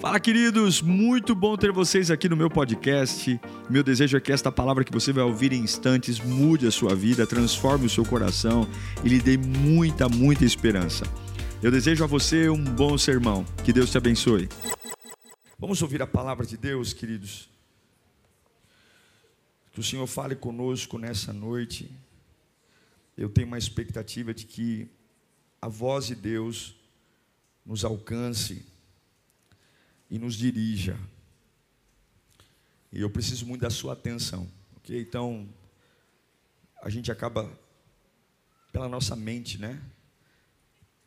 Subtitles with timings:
[0.00, 0.80] Fala, queridos!
[0.80, 3.40] Muito bom ter vocês aqui no meu podcast.
[3.68, 6.94] Meu desejo é que esta palavra que você vai ouvir em instantes mude a sua
[6.94, 8.64] vida, transforme o seu coração
[9.04, 11.04] e lhe dê muita, muita esperança.
[11.60, 13.44] Eu desejo a você um bom sermão.
[13.64, 14.48] Que Deus te abençoe.
[15.58, 17.50] Vamos ouvir a palavra de Deus, queridos.
[19.72, 21.90] Que o Senhor fale conosco nessa noite.
[23.16, 24.88] Eu tenho uma expectativa de que
[25.60, 26.76] a voz de Deus
[27.66, 28.64] nos alcance
[30.10, 30.98] e nos dirija.
[32.92, 35.00] E eu preciso muito da sua atenção, ok?
[35.00, 35.48] Então,
[36.82, 37.50] a gente acaba,
[38.72, 39.80] pela nossa mente, né?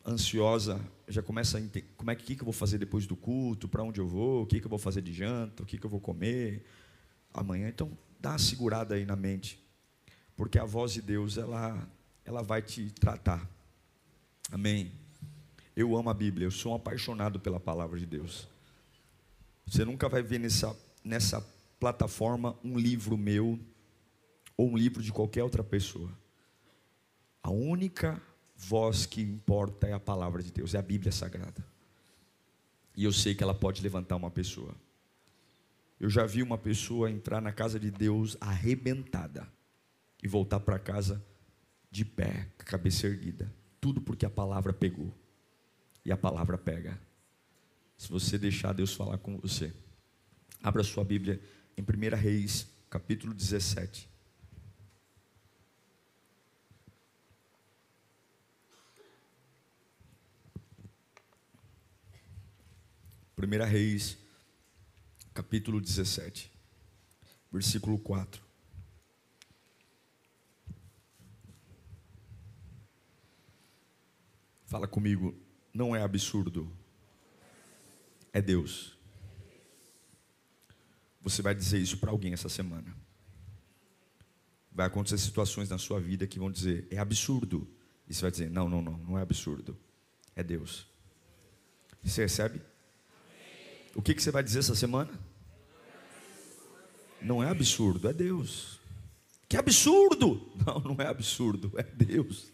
[0.06, 3.68] Ansiosa, já começa a entender como é que, que eu vou fazer depois do culto,
[3.68, 5.86] para onde eu vou, o que, que eu vou fazer de janta, o que, que
[5.86, 6.64] eu vou comer
[7.32, 7.68] amanhã.
[7.68, 9.58] Então, dá uma segurada aí na mente,
[10.36, 11.88] porque a voz de Deus, ela,
[12.24, 13.48] ela vai te tratar.
[14.50, 14.92] Amém.
[15.74, 18.51] Eu amo a Bíblia, eu sou um apaixonado pela palavra de Deus.
[19.66, 21.40] Você nunca vai ver nessa, nessa
[21.78, 23.58] plataforma um livro meu
[24.56, 26.10] ou um livro de qualquer outra pessoa.
[27.42, 28.20] A única
[28.56, 31.64] voz que importa é a palavra de Deus, é a Bíblia Sagrada.
[32.96, 34.74] E eu sei que ela pode levantar uma pessoa.
[35.98, 39.48] Eu já vi uma pessoa entrar na casa de Deus arrebentada
[40.22, 41.24] e voltar para casa
[41.90, 43.52] de pé, cabeça erguida.
[43.80, 45.12] Tudo porque a palavra pegou.
[46.04, 46.98] E a palavra pega
[48.02, 49.72] se você deixar Deus falar com você.
[50.60, 51.40] Abra sua Bíblia
[51.76, 54.10] em 1 Reis, capítulo 17.
[63.36, 64.18] Primeira Reis,
[65.32, 66.50] capítulo 17,
[67.52, 68.42] versículo 4.
[74.66, 75.40] Fala comigo,
[75.72, 76.81] não é absurdo
[78.32, 78.96] é Deus.
[81.20, 82.94] Você vai dizer isso para alguém essa semana.
[84.72, 87.68] Vai acontecer situações na sua vida que vão dizer, é absurdo.
[88.08, 89.76] E você vai dizer, não, não, não, não é absurdo.
[90.34, 90.86] É Deus.
[92.02, 92.60] Você recebe?
[93.94, 95.12] O que, que você vai dizer essa semana?
[97.20, 98.80] Não é absurdo, é Deus.
[99.48, 100.50] Que absurdo!
[100.64, 102.50] Não, não é absurdo, é Deus.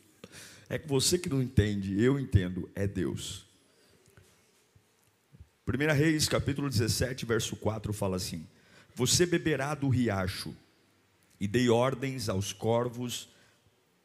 [0.69, 3.48] É que você que não entende, eu entendo, é Deus.
[5.69, 8.47] 1 Reis, capítulo 17, verso 4 fala assim:
[8.95, 10.57] Você beberá do riacho,
[11.39, 13.29] e dei ordens aos corvos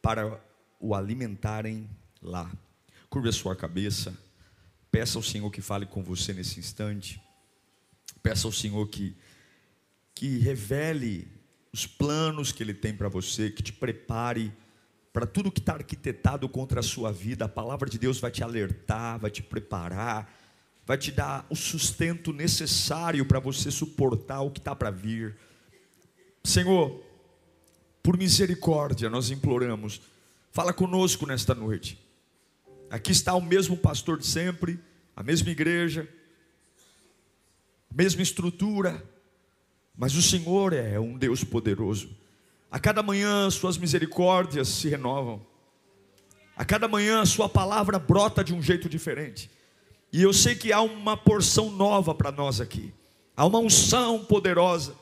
[0.01, 0.43] para
[0.77, 1.89] o alimentarem
[2.21, 2.51] lá.
[3.09, 4.13] Curve a sua cabeça,
[4.91, 7.21] peça ao Senhor que fale com você nesse instante,
[8.21, 9.15] peça ao Senhor que,
[10.13, 11.29] que revele
[11.71, 14.51] os planos que Ele tem para você, que te prepare
[15.13, 17.45] para tudo que está arquitetado contra a sua vida.
[17.45, 20.42] A palavra de Deus vai te alertar, vai te preparar
[20.85, 25.37] vai te dar o sustento necessário para você suportar o que está para vir.
[26.43, 27.01] Senhor,
[28.01, 30.01] por misericórdia, nós imploramos,
[30.51, 31.97] fala conosco nesta noite.
[32.89, 34.79] Aqui está o mesmo pastor de sempre,
[35.15, 36.07] a mesma igreja,
[37.89, 39.03] a mesma estrutura,
[39.97, 42.09] mas o Senhor é um Deus poderoso.
[42.69, 45.45] A cada manhã suas misericórdias se renovam.
[46.57, 49.49] A cada manhã sua palavra brota de um jeito diferente.
[50.13, 52.93] E eu sei que há uma porção nova para nós aqui.
[53.35, 54.95] Há uma unção poderosa.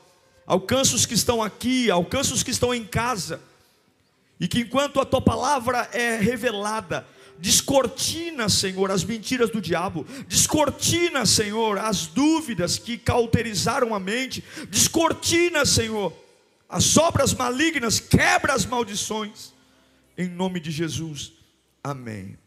[0.46, 3.38] Alcança os que estão aqui, alcança os que estão em casa.
[4.40, 7.06] E que enquanto a tua palavra é revelada,
[7.38, 15.66] descortina, Senhor, as mentiras do diabo, descortina, Senhor, as dúvidas que cauterizaram a mente, descortina,
[15.66, 16.10] Senhor,
[16.68, 19.52] as obras malignas, quebra as maldições,
[20.16, 21.32] em nome de Jesus,
[21.84, 22.38] amém.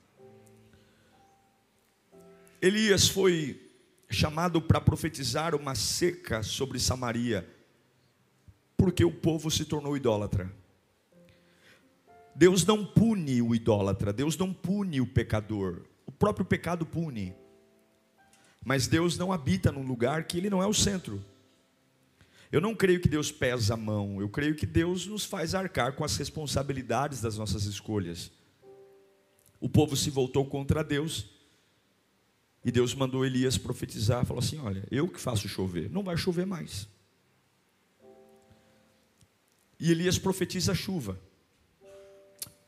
[2.66, 3.62] Elias foi
[4.09, 7.48] chamado para profetizar uma seca sobre Samaria,
[8.76, 10.52] porque o povo se tornou idólatra.
[12.34, 17.36] Deus não pune o idólatra, Deus não pune o pecador, o próprio pecado pune.
[18.66, 21.24] Mas Deus não habita num lugar que ele não é o centro.
[22.51, 25.94] Eu não creio que Deus pesa a mão, eu creio que Deus nos faz arcar
[25.94, 28.31] com as responsabilidades das nossas escolhas.
[29.60, 31.35] O povo se voltou contra Deus,
[32.65, 36.47] e Deus mandou Elias profetizar, falou assim: Olha, eu que faço chover, não vai chover
[36.47, 36.89] mais.
[39.79, 41.19] E Elias profetiza chuva.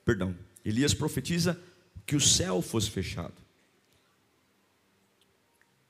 [0.05, 1.59] Perdão, Elias profetiza
[2.05, 3.41] que o céu fosse fechado.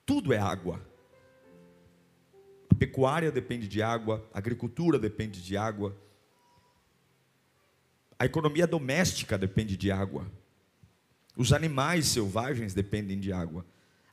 [0.06, 0.82] Tudo é água.
[2.70, 5.94] A pecuária depende de água, a agricultura depende de água,
[8.18, 10.32] a economia doméstica depende de água,
[11.36, 13.66] os animais selvagens dependem de água.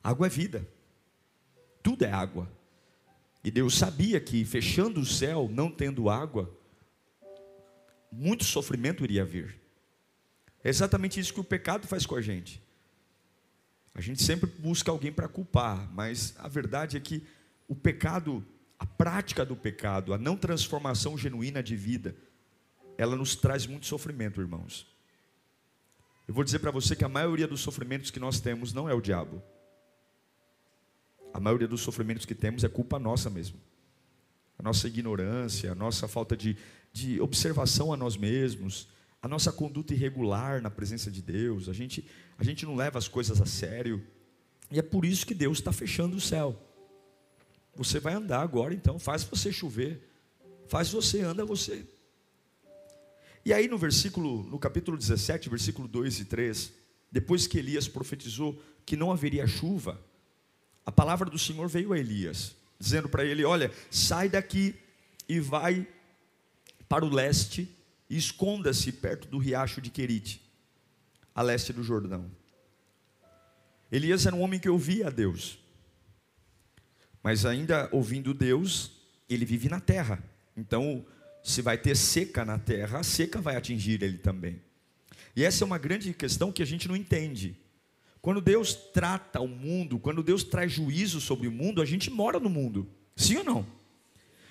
[0.05, 0.69] Água é vida.
[1.81, 2.47] tudo é água.
[3.43, 6.55] E Deus sabia que fechando o céu, não tendo água,
[8.11, 9.59] muito sofrimento iria vir.
[10.63, 12.61] É exatamente isso que o pecado faz com a gente.
[13.95, 17.25] A gente sempre busca alguém para culpar, mas a verdade é que
[17.67, 18.45] o pecado,
[18.77, 22.15] a prática do pecado, a não transformação genuína de vida,
[22.95, 24.85] ela nos traz muito sofrimento, irmãos.
[26.27, 28.93] Eu vou dizer para você que a maioria dos sofrimentos que nós temos não é
[28.93, 29.41] o diabo.
[31.35, 33.59] A maioria dos sofrimentos que temos é culpa nossa mesmo.
[34.57, 36.55] A nossa ignorância, a nossa falta de,
[36.93, 38.87] de observação a nós mesmos,
[39.21, 43.09] a nossa conduta irregular na presença de Deus, a gente, a gente não leva as
[43.09, 44.01] coisas a sério.
[44.71, 46.57] E é por isso que Deus está fechando o céu.
[47.75, 50.09] Você vai andar agora, então, faz você chover,
[50.69, 51.85] faz você anda você.
[53.43, 56.71] E aí no versículo, no capítulo 17, versículo 2 e 3,
[57.11, 59.99] depois que Elias profetizou que não haveria chuva,
[60.85, 64.75] a palavra do Senhor veio a Elias, dizendo para ele: Olha, sai daqui
[65.27, 65.87] e vai
[66.87, 67.69] para o leste
[68.09, 70.41] e esconda-se perto do riacho de Querite,
[71.33, 72.29] a leste do Jordão.
[73.91, 75.57] Elias era um homem que ouvia a Deus,
[77.23, 78.91] mas ainda ouvindo Deus,
[79.29, 80.23] ele vive na terra.
[80.55, 81.05] Então,
[81.43, 84.61] se vai ter seca na terra, a seca vai atingir ele também.
[85.35, 87.57] E essa é uma grande questão que a gente não entende.
[88.25, 92.39] Quando Deus trata o mundo, quando Deus traz juízo sobre o mundo, a gente mora
[92.39, 92.89] no mundo.
[93.15, 93.67] Sim ou não?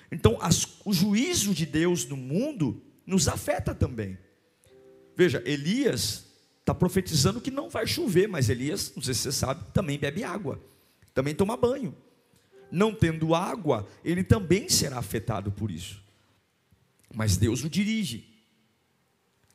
[0.09, 4.17] Então, as, o juízo de Deus no mundo nos afeta também.
[5.13, 6.25] Veja, Elias
[6.61, 10.23] está profetizando que não vai chover, mas Elias, não sei se você sabe, também bebe
[10.23, 10.57] água,
[11.13, 11.93] também toma banho.
[12.71, 16.05] Não tendo água, ele também será afetado por isso
[17.13, 18.27] mas Deus o dirige.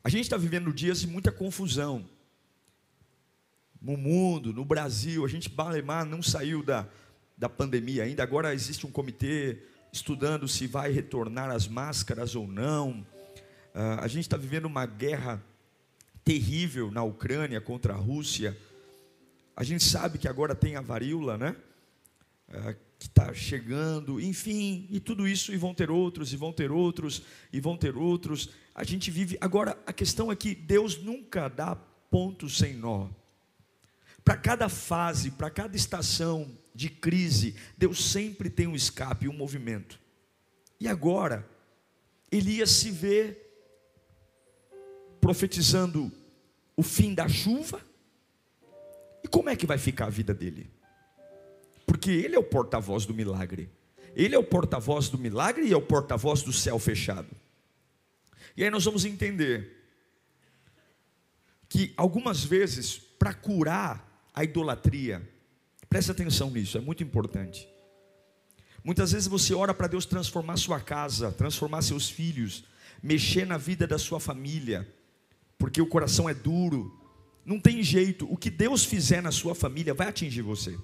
[0.03, 2.09] A gente está vivendo dias de muita confusão.
[3.81, 6.87] No mundo, no Brasil, a gente, Balemar, não saiu da,
[7.37, 8.23] da pandemia ainda.
[8.23, 9.59] Agora existe um comitê
[9.93, 13.07] estudando se vai retornar as máscaras ou não.
[13.75, 15.43] Uh, a gente está vivendo uma guerra
[16.23, 18.57] terrível na Ucrânia contra a Rússia.
[19.57, 21.57] A gente sabe que agora tem a varíola, né?
[22.49, 26.71] Uh, que está chegando, enfim, e tudo isso, e vão ter outros, e vão ter
[26.71, 28.51] outros, e vão ter outros.
[28.75, 29.39] A gente vive.
[29.41, 31.75] Agora, a questão é que Deus nunca dá
[32.11, 33.09] ponto sem nó.
[34.25, 39.99] Para cada fase, para cada estação de crise, Deus sempre tem um escape, um movimento.
[40.79, 41.49] E agora,
[42.31, 43.37] Elias se vê
[45.21, 46.13] profetizando
[46.77, 47.81] o fim da chuva.
[49.23, 50.71] E como é que vai ficar a vida dele?
[51.91, 53.69] porque ele é o porta-voz do milagre.
[54.15, 57.29] Ele é o porta-voz do milagre e é o porta-voz do céu fechado.
[58.57, 59.77] E aí nós vamos entender
[61.69, 64.10] que algumas vezes, para curar
[64.41, 65.21] a idolatria,
[65.87, 67.69] preste atenção nisso, é muito importante.
[68.83, 72.65] Muitas vezes você ora para Deus transformar sua casa, transformar seus filhos,
[73.03, 74.89] mexer na vida da sua família,
[75.59, 76.99] porque o coração é duro,
[77.45, 80.75] não tem jeito, o que Deus fizer na sua família vai atingir você.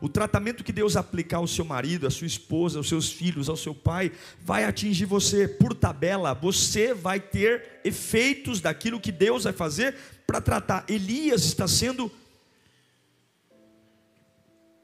[0.00, 3.56] O tratamento que Deus aplicar ao seu marido, à sua esposa, aos seus filhos, ao
[3.58, 4.10] seu pai,
[4.40, 6.32] vai atingir você por tabela.
[6.32, 9.94] Você vai ter efeitos daquilo que Deus vai fazer
[10.26, 10.84] para tratar.
[10.88, 12.10] Elias está sendo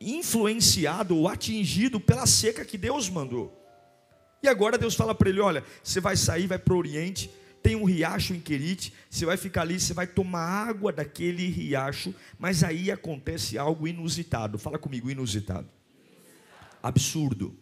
[0.00, 3.52] influenciado ou atingido pela seca que Deus mandou.
[4.42, 7.30] E agora Deus fala para ele: olha, você vai sair, vai para o Oriente
[7.66, 12.14] tem um riacho em Querite, você vai ficar ali, você vai tomar água daquele riacho,
[12.38, 14.56] mas aí acontece algo inusitado.
[14.56, 15.68] Fala comigo, inusitado.
[16.80, 17.58] Absurdo.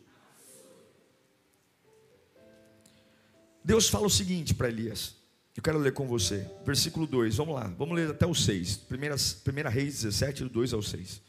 [3.64, 5.16] Deus fala o seguinte para Elias.
[5.56, 6.50] Eu quero ler com você.
[6.66, 7.72] Versículo 2, vamos lá.
[7.78, 8.76] Vamos ler até o 6.
[8.76, 11.22] Primeira, primeira Reis 17, do 2 ao 6.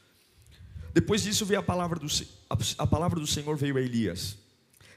[0.95, 2.07] Depois disso veio a palavra do,
[2.77, 4.37] a, palavra do Senhor veio a Elias.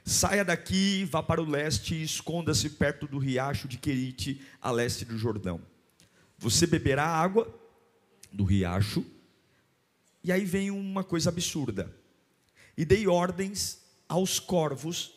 [0.05, 5.03] Saia daqui, vá para o leste e esconda-se perto do riacho de Querite, a leste
[5.03, 5.59] do Jordão.
[6.37, 7.53] Você beberá água
[8.31, 9.05] do riacho,
[10.23, 11.93] e aí vem uma coisa absurda.
[12.77, 15.13] E dei ordens aos corvos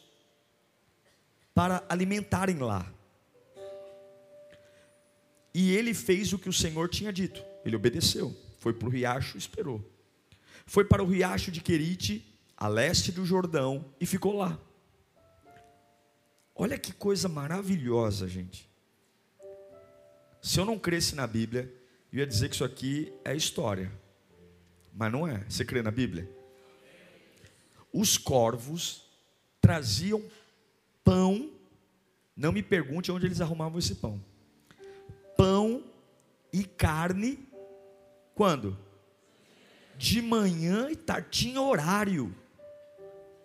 [1.54, 2.92] para alimentarem lá.
[5.54, 7.40] E ele fez o que o Senhor tinha dito.
[7.64, 8.36] Ele obedeceu.
[8.58, 9.91] Foi para o riacho, esperou.
[10.66, 12.24] Foi para o riacho de Querite,
[12.56, 14.58] a leste do Jordão, e ficou lá.
[16.54, 18.70] Olha que coisa maravilhosa, gente.
[20.40, 21.72] Se eu não cresce na Bíblia,
[22.12, 23.90] eu ia dizer que isso aqui é história.
[24.92, 25.44] Mas não é.
[25.48, 26.28] Você crê na Bíblia?
[27.92, 29.04] Os corvos
[29.60, 30.22] traziam
[31.04, 31.50] pão.
[32.36, 34.22] Não me pergunte onde eles arrumavam esse pão.
[35.36, 35.84] Pão
[36.52, 37.38] e carne.
[38.34, 38.76] Quando?
[39.96, 42.34] De manhã e tarde, tinha horário,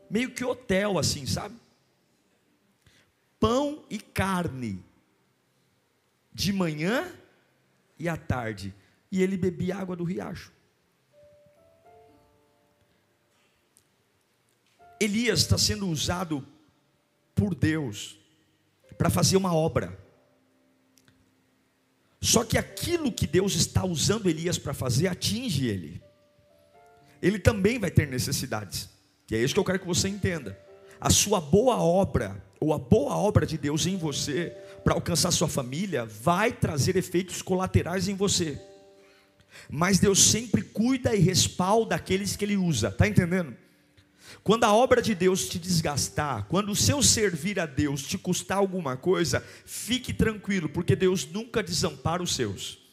[0.10, 1.56] meio que hotel assim, sabe?
[3.39, 4.84] Pão e carne,
[6.34, 7.12] de manhã
[8.00, 8.74] e à tarde,
[9.12, 10.51] e ele bebia água do riacho.
[15.00, 16.46] Elias está sendo usado
[17.36, 18.18] por Deus
[18.98, 19.98] para fazer uma obra.
[22.20, 26.01] Só que aquilo que Deus está usando Elias para fazer atinge ele.
[27.22, 28.90] Ele também vai ter necessidades.
[29.30, 30.58] E é isso que eu quero que você entenda.
[31.00, 35.48] A sua boa obra, ou a boa obra de Deus em você, para alcançar sua
[35.48, 38.60] família, vai trazer efeitos colaterais em você.
[39.70, 43.56] Mas Deus sempre cuida e respalda aqueles que Ele usa, está entendendo?
[44.44, 48.58] Quando a obra de Deus te desgastar, quando o seu servir a Deus te custar
[48.58, 52.87] alguma coisa, fique tranquilo, porque Deus nunca desampara os seus.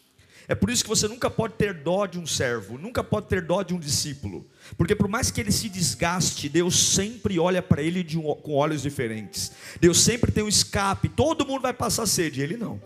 [0.47, 3.41] É por isso que você nunca pode ter dó de um servo, nunca pode ter
[3.41, 4.47] dó de um discípulo,
[4.77, 8.83] porque por mais que ele se desgaste, Deus sempre olha para ele um, com olhos
[8.83, 9.53] diferentes.
[9.81, 12.81] Deus sempre tem um escape, todo mundo vai passar sede, ele não.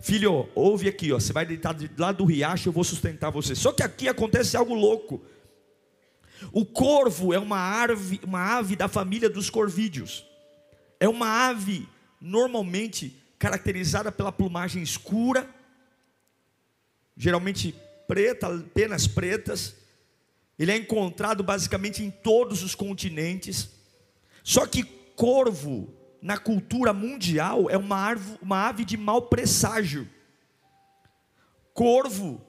[0.00, 3.54] Filho, ouve aqui, ó, você vai deitar lá do riacho, eu vou sustentar você.
[3.54, 5.22] Só que aqui acontece algo louco.
[6.50, 10.24] O corvo é uma ave, uma ave da família dos corvídeos.
[10.98, 11.88] É uma ave
[12.20, 15.48] normalmente caracterizada pela plumagem escura,
[17.22, 17.72] geralmente
[18.08, 19.76] preta, penas pretas.
[20.58, 23.70] Ele é encontrado basicamente em todos os continentes.
[24.42, 24.82] Só que
[25.14, 25.88] corvo,
[26.20, 30.08] na cultura mundial, é uma, ave, uma ave de mau presságio.
[31.72, 32.44] Corvo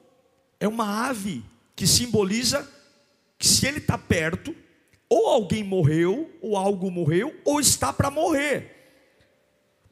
[0.58, 1.44] é uma ave
[1.76, 2.68] que simboliza
[3.38, 4.56] que se ele está perto,
[5.08, 8.72] ou alguém morreu, ou algo morreu, ou está para morrer.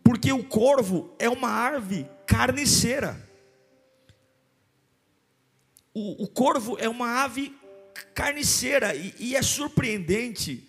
[0.02, 3.30] Porque o corvo é uma ave carniceira.
[5.94, 7.54] O, o corvo é uma ave
[8.14, 10.68] carniceira, e, e é surpreendente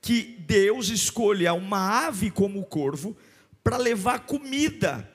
[0.00, 3.16] que Deus escolha uma ave como o corvo
[3.62, 5.10] para levar comida,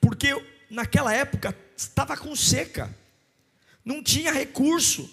[0.00, 0.28] porque
[0.70, 2.94] naquela época estava com seca
[3.84, 5.10] não tinha recurso.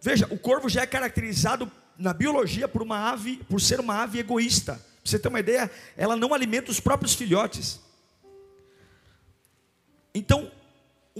[0.00, 4.20] Veja, o corvo já é caracterizado na biologia por uma ave, por ser uma ave
[4.20, 4.74] egoísta.
[4.74, 7.80] Pra você ter uma ideia, ela não alimenta os próprios filhotes.
[10.14, 10.50] Então,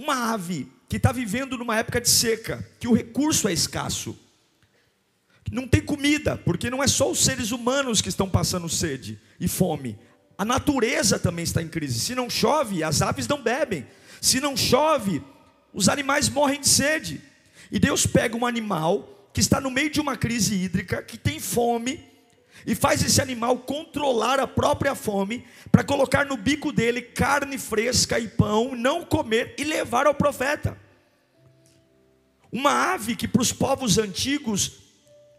[0.01, 4.17] uma ave que está vivendo numa época de seca, que o recurso é escasso,
[5.51, 9.47] não tem comida, porque não é só os seres humanos que estão passando sede e
[9.47, 9.97] fome,
[10.37, 11.99] a natureza também está em crise.
[11.99, 13.85] Se não chove, as aves não bebem.
[14.19, 15.21] Se não chove,
[15.71, 17.21] os animais morrem de sede.
[17.71, 21.39] E Deus pega um animal que está no meio de uma crise hídrica, que tem
[21.39, 22.03] fome,
[22.65, 28.19] e faz esse animal controlar a própria fome, para colocar no bico dele carne fresca
[28.19, 30.77] e pão, não comer e levar ao profeta.
[32.51, 34.73] Uma ave que para os povos antigos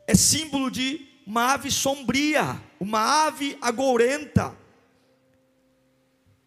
[0.07, 4.57] é símbolo de uma ave sombria, uma ave agourenta.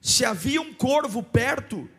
[0.01, 1.89] Se havia um corvo perto,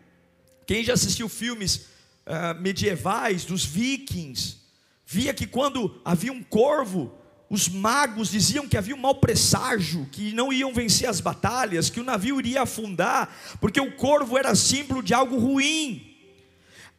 [0.67, 1.87] quem já assistiu filmes
[2.27, 4.59] uh, medievais dos vikings,
[5.05, 7.17] via que quando havia um corvo,
[7.49, 12.01] os magos diziam que havia um mau presságio, que não iam vencer as batalhas, que
[12.01, 16.15] o navio iria afundar, porque o corvo era símbolo de algo ruim.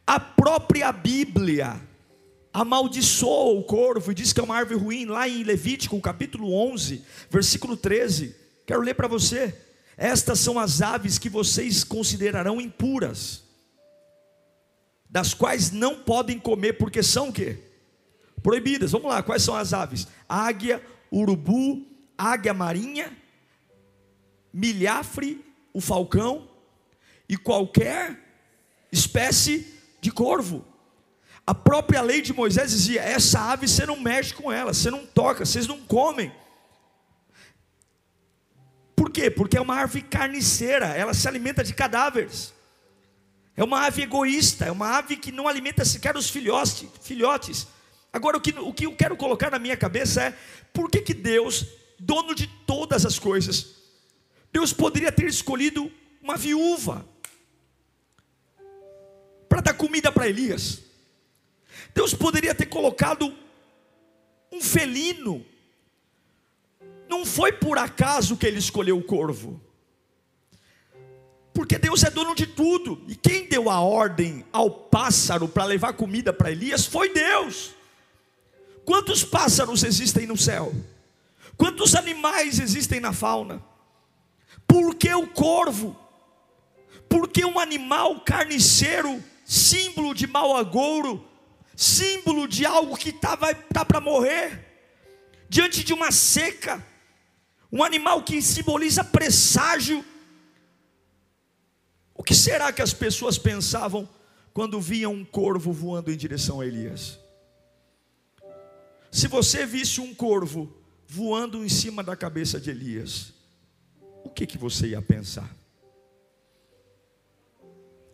[0.06, 1.78] A própria Bíblia
[2.52, 7.04] amaldiçoa o corvo e diz que é uma árvore ruim, lá em Levítico, capítulo 11,
[7.30, 8.34] versículo 13.
[8.66, 9.54] Quero ler para você.
[9.98, 13.42] Estas são as aves que vocês considerarão impuras
[15.10, 17.67] das quais não podem comer, porque são o quê?
[18.42, 18.92] Proibidas.
[18.92, 20.06] Vamos lá, quais são as aves?
[20.28, 23.16] Águia, urubu, águia marinha,
[24.52, 26.48] milhafre, o falcão
[27.28, 28.18] e qualquer
[28.90, 30.64] espécie de corvo.
[31.46, 35.06] A própria lei de Moisés dizia: essa ave você não mexe com ela, você não
[35.06, 36.32] toca, vocês não comem.
[38.94, 39.30] Por quê?
[39.30, 42.52] Porque é uma árvore carniceira, ela se alimenta de cadáveres.
[43.56, 46.86] É uma ave egoísta, é uma ave que não alimenta sequer os filhotes.
[47.00, 47.66] filhotes.
[48.18, 50.36] Agora, o que, o que eu quero colocar na minha cabeça é:
[50.72, 51.64] por que, que Deus,
[52.00, 53.76] dono de todas as coisas,
[54.52, 55.88] Deus poderia ter escolhido
[56.20, 57.06] uma viúva
[59.48, 60.82] para dar comida para Elias?
[61.94, 63.32] Deus poderia ter colocado
[64.50, 65.46] um felino.
[67.08, 69.60] Não foi por acaso que ele escolheu o corvo.
[71.54, 73.00] Porque Deus é dono de tudo.
[73.06, 77.77] E quem deu a ordem ao pássaro para levar comida para Elias foi Deus.
[78.88, 80.74] Quantos pássaros existem no céu?
[81.58, 83.62] Quantos animais existem na fauna?
[84.66, 85.94] Por que o corvo?
[87.06, 91.22] Por que um animal carniceiro símbolo de mau agouro,
[91.76, 94.64] símbolo de algo que está tá para morrer,
[95.50, 96.82] diante de uma seca,
[97.70, 100.02] um animal que simboliza presságio.
[102.14, 104.08] O que será que as pessoas pensavam
[104.54, 107.27] quando viam um corvo voando em direção a Elias?
[109.10, 110.72] Se você visse um corvo
[111.06, 113.32] voando em cima da cabeça de Elias,
[114.24, 115.56] o que, que você ia pensar?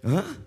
[0.03, 0.39] Hã?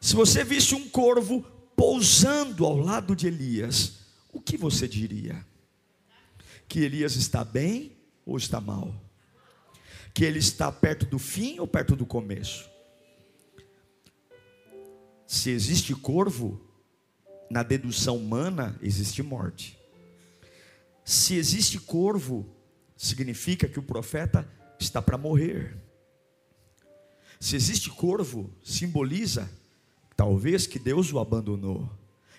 [0.00, 1.42] Se você visse um corvo
[1.76, 3.98] pousando ao lado de Elias,
[4.32, 5.44] o que você diria?
[6.66, 8.94] Que Elias está bem ou está mal?
[10.14, 12.68] Que ele está perto do fim ou perto do começo?
[15.26, 16.60] Se existe corvo,
[17.52, 19.78] na dedução humana existe morte.
[21.04, 22.46] Se existe corvo,
[22.96, 24.48] significa que o profeta
[24.80, 25.76] está para morrer.
[27.38, 29.50] Se existe corvo, simboliza
[30.16, 31.90] talvez que Deus o abandonou.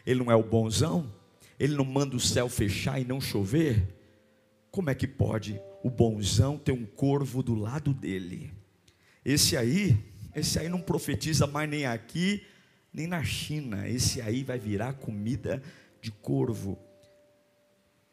[0.04, 1.14] Ele não é o bonzão,
[1.60, 3.88] ele não manda o céu fechar e não chover.
[4.72, 8.52] Como é que pode o bonzão ter um corvo do lado dele?
[9.24, 9.96] Esse aí,
[10.36, 12.44] esse aí não profetiza mais nem aqui,
[12.94, 13.88] nem na China.
[13.88, 15.62] Esse aí vai virar comida
[16.02, 16.78] de corvo.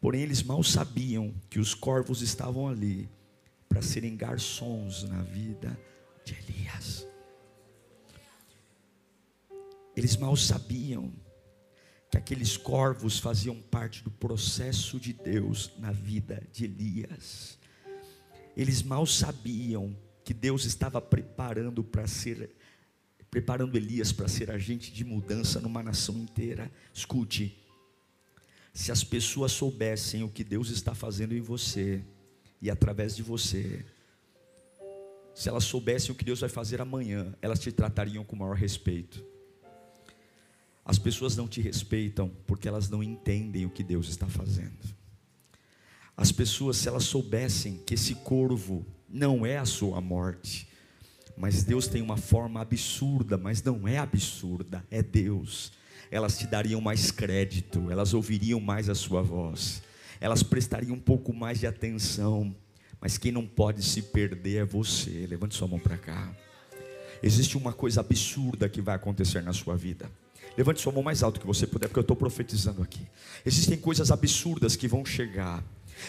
[0.00, 3.08] Porém, eles mal sabiam que os corvos estavam ali
[3.68, 5.78] para serem garçons na vida
[6.24, 7.06] de Elias.
[9.94, 11.12] Eles mal sabiam
[12.10, 17.58] que aqueles corvos faziam parte do processo de Deus na vida de Elias.
[18.56, 22.50] Eles mal sabiam que Deus estava preparando para ser
[23.30, 26.70] preparando Elias para ser agente de mudança numa nação inteira.
[26.92, 27.56] Escute,
[28.72, 32.02] se as pessoas soubessem o que Deus está fazendo em você
[32.60, 33.84] e através de você,
[35.34, 39.24] se elas soubessem o que Deus vai fazer amanhã, elas te tratariam com maior respeito.
[40.84, 45.00] As pessoas não te respeitam porque elas não entendem o que Deus está fazendo.
[46.16, 50.68] As pessoas, se elas soubessem que esse corvo não é a sua morte,
[51.40, 55.72] mas Deus tem uma forma absurda, mas não é absurda, é Deus.
[56.10, 59.82] Elas te dariam mais crédito, elas ouviriam mais a sua voz,
[60.20, 62.54] elas prestariam um pouco mais de atenção.
[63.00, 65.26] Mas quem não pode se perder é você.
[65.26, 66.30] Levante sua mão para cá.
[67.22, 70.10] Existe uma coisa absurda que vai acontecer na sua vida.
[70.56, 73.00] Levante sua mão mais alto que você puder, porque eu estou profetizando aqui.
[73.46, 75.64] Existem coisas absurdas que vão chegar.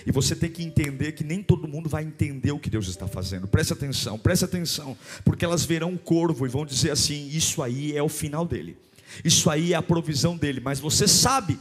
[0.06, 3.08] E você tem que entender que nem todo mundo vai entender o que Deus está
[3.08, 3.48] fazendo.
[3.48, 7.96] Preste atenção, preste atenção, porque elas verão um corvo e vão dizer assim: Isso aí
[7.96, 8.78] é o final dele,
[9.24, 10.60] isso aí é a provisão dele.
[10.60, 11.60] Mas você sabe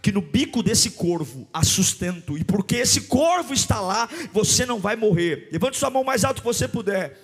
[0.00, 4.78] que no bico desse corvo há sustento, e porque esse corvo está lá, você não
[4.78, 5.48] vai morrer.
[5.52, 7.18] Levante sua mão mais alto que você puder.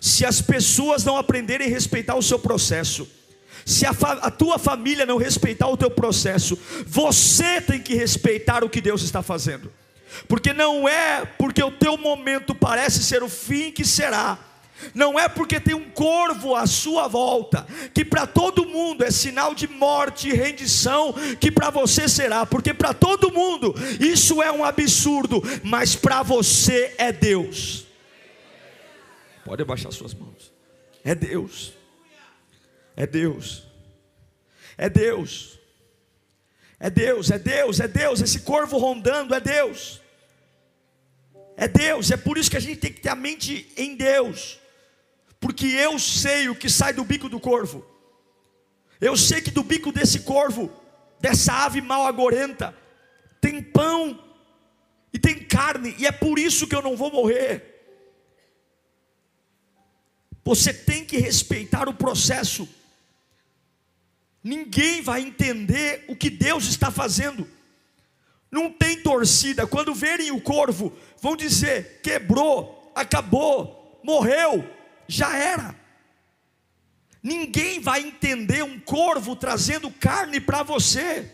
[0.00, 3.08] Se as pessoas não aprenderem a respeitar o seu processo,
[3.64, 8.70] se a, a, tua família não respeitar o teu processo, você tem que respeitar o
[8.70, 9.70] que Deus está fazendo,
[10.26, 14.38] porque não é porque o teu momento parece ser o fim que será,
[14.94, 19.54] não é porque tem um corvo à sua volta, que para todo mundo é sinal
[19.54, 24.64] de morte e rendição, que para você será, porque para todo mundo isso é um
[24.64, 27.86] absurdo, mas para você é Deus.
[29.44, 30.52] Pode abaixar suas mãos,
[31.04, 31.72] é Deus,
[32.94, 33.64] é Deus,
[34.76, 35.57] é Deus,
[36.80, 40.00] é Deus, é Deus, é Deus, esse corvo rondando é Deus.
[41.56, 44.58] É Deus, é por isso que a gente tem que ter a mente em Deus
[45.40, 47.84] porque eu sei o que sai do bico do corvo.
[49.00, 50.72] Eu sei que do bico desse corvo,
[51.20, 52.76] dessa ave mal agorenta,
[53.40, 54.18] tem pão
[55.12, 57.76] e tem carne, e é por isso que eu não vou morrer.
[60.44, 62.68] Você tem que respeitar o processo.
[64.48, 67.46] Ninguém vai entender o que Deus está fazendo.
[68.50, 69.66] Não tem torcida.
[69.66, 74.66] Quando verem o corvo, vão dizer: quebrou, acabou, morreu
[75.06, 75.76] já era.
[77.22, 81.30] Ninguém vai entender um corvo trazendo carne para você.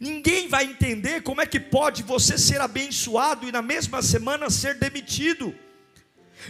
[0.00, 4.74] Ninguém vai entender como é que pode você ser abençoado e na mesma semana ser
[4.80, 5.54] demitido.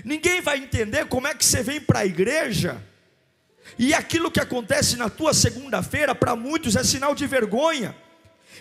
[0.07, 2.83] Ninguém vai entender como é que você vem para a igreja
[3.79, 7.95] e aquilo que acontece na tua segunda-feira para muitos é sinal de vergonha.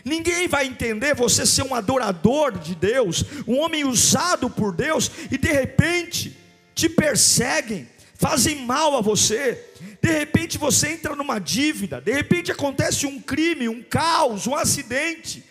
[0.03, 5.37] Ninguém vai entender você ser um adorador de Deus, um homem usado por Deus e
[5.37, 6.37] de repente
[6.73, 9.63] te perseguem, fazem mal a você.
[10.01, 15.43] De repente você entra numa dívida, de repente acontece um crime, um caos, um acidente.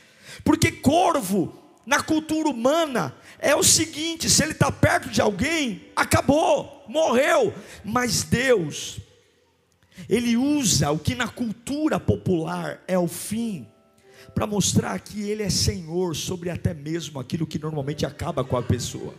[0.45, 6.85] Porque corvo, na cultura humana, é o seguinte: se ele está perto de alguém, acabou,
[6.87, 7.53] morreu.
[7.83, 9.01] Mas Deus,
[10.09, 13.67] Ele usa o que na cultura popular é o fim
[14.35, 18.63] para mostrar que ele é senhor sobre até mesmo aquilo que normalmente acaba com a
[18.63, 19.15] pessoa.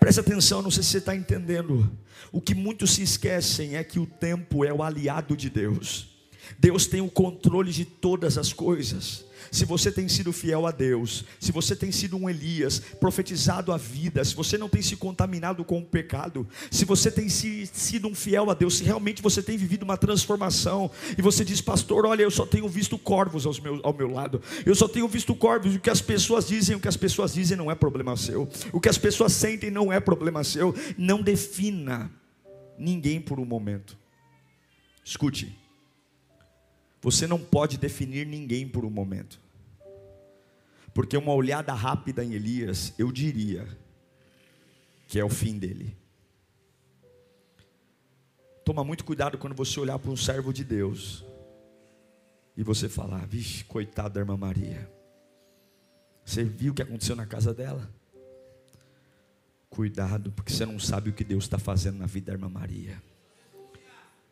[0.00, 1.90] Preste atenção, não sei se você está entendendo.
[2.32, 6.15] O que muitos se esquecem é que o tempo é o aliado de Deus.
[6.58, 9.24] Deus tem o controle de todas as coisas.
[9.50, 13.76] Se você tem sido fiel a Deus, se você tem sido um Elias, profetizado a
[13.76, 18.14] vida, se você não tem se contaminado com o pecado, se você tem sido um
[18.14, 22.22] fiel a Deus, se realmente você tem vivido uma transformação, e você diz, pastor, olha,
[22.22, 25.74] eu só tenho visto corvos aos meus, ao meu lado, eu só tenho visto corvos,
[25.74, 28.80] o que as pessoas dizem, o que as pessoas dizem não é problema seu, o
[28.80, 32.10] que as pessoas sentem não é problema seu, não defina
[32.78, 33.96] ninguém por um momento.
[35.04, 35.65] Escute.
[37.06, 39.40] Você não pode definir ninguém por um momento.
[40.92, 43.64] Porque uma olhada rápida em Elias, eu diria
[45.06, 45.96] que é o fim dele.
[48.64, 51.24] Toma muito cuidado quando você olhar para um servo de Deus
[52.56, 54.90] e você falar: vixe, coitada da irmã Maria.
[56.24, 57.88] Você viu o que aconteceu na casa dela?
[59.70, 63.00] Cuidado, porque você não sabe o que Deus está fazendo na vida da irmã Maria.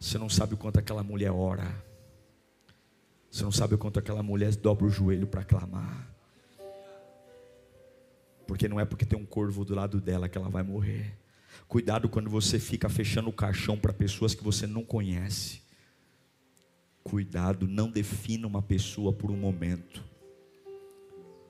[0.01, 1.94] Você não sabe o quanto aquela mulher ora.
[3.35, 6.09] Você não sabe o quanto aquela mulher dobra o joelho para clamar.
[8.47, 11.19] Porque não é porque tem um corvo do lado dela que ela vai morrer.
[11.67, 15.63] Cuidado quando você fica fechando o caixão para pessoas que você não conhece.
[17.03, 20.05] Cuidado, não defina uma pessoa por um momento.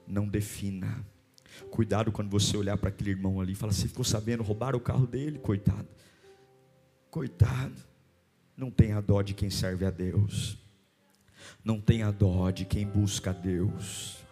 [0.09, 1.05] Não defina.
[1.71, 4.83] Cuidado quando você olhar para aquele irmão ali e falar: Você ficou sabendo, roubaram o
[4.83, 5.39] carro dele?
[5.39, 5.89] Coitado.
[7.11, 7.77] Coitado.
[8.57, 10.64] Não tenha dó de quem serve a Deus.
[11.65, 14.24] Não tenha dó de quem busca a Deus.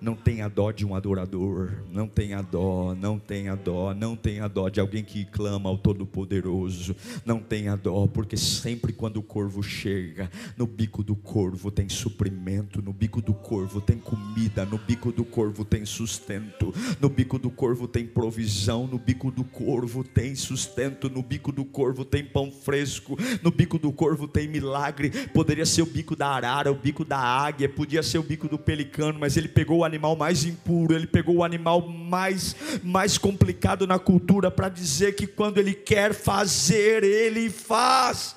[0.00, 4.68] Não tenha dó de um adorador, não tenha dó, não tenha dó, não tenha dó
[4.68, 10.30] de alguém que clama ao Todo-Poderoso, não tenha dó, porque sempre quando o corvo chega,
[10.56, 15.24] no bico do corvo tem suprimento, no bico do corvo tem comida, no bico do
[15.24, 21.10] corvo tem sustento, no bico do corvo tem provisão, no bico do corvo tem sustento,
[21.10, 25.10] no bico do corvo tem pão fresco, no bico do corvo tem milagre.
[25.28, 28.58] Poderia ser o bico da arara, o bico da águia, podia ser o bico do
[28.58, 33.86] pelicano, mas ele pegou a animal mais impuro, ele pegou o animal mais, mais complicado
[33.86, 38.36] na cultura para dizer que quando ele quer fazer, ele faz.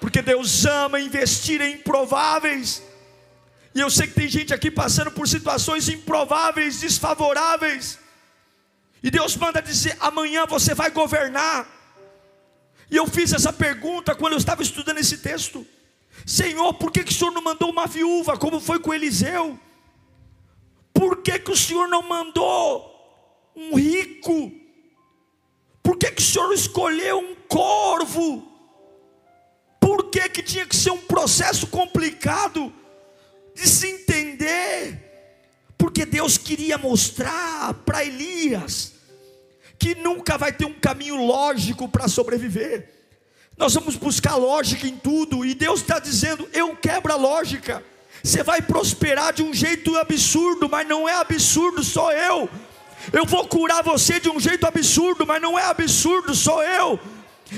[0.00, 2.82] Porque Deus ama investir em improváveis.
[3.74, 7.98] E eu sei que tem gente aqui passando por situações improváveis, desfavoráveis.
[9.02, 11.66] E Deus manda dizer: amanhã você vai governar.
[12.90, 15.66] E eu fiz essa pergunta quando eu estava estudando esse texto:
[16.26, 19.58] Senhor, por que, que o Senhor não mandou uma viúva, como foi com Eliseu?
[20.98, 22.92] Por que, que o Senhor não mandou
[23.54, 24.50] um rico?
[25.80, 28.42] Por que, que o Senhor escolheu um corvo?
[29.78, 32.72] Por que, que tinha que ser um processo complicado
[33.54, 35.70] de se entender?
[35.78, 38.94] Porque Deus queria mostrar para Elias
[39.78, 42.92] que nunca vai ter um caminho lógico para sobreviver.
[43.56, 47.84] Nós vamos buscar lógica em tudo, e Deus está dizendo: eu quebro a lógica.
[48.22, 52.48] Você vai prosperar de um jeito absurdo, mas não é absurdo, sou eu.
[53.12, 56.98] Eu vou curar você de um jeito absurdo, mas não é absurdo, sou eu.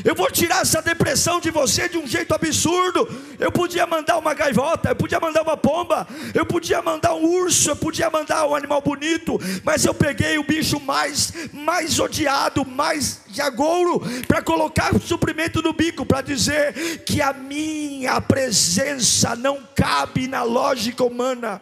[0.05, 3.09] Eu vou tirar essa depressão de você de um jeito absurdo.
[3.39, 7.71] Eu podia mandar uma gaivota, eu podia mandar uma pomba, eu podia mandar um urso,
[7.71, 13.23] eu podia mandar um animal bonito, mas eu peguei o bicho mais mais odiado, mais
[13.33, 20.29] jagouro para colocar o suprimento no bico para dizer que a minha presença não cabe
[20.29, 21.61] na lógica humana.